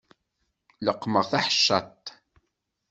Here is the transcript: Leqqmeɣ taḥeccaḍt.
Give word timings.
Leqqmeɣ 0.85 1.23
taḥeccaḍt. 1.31 2.05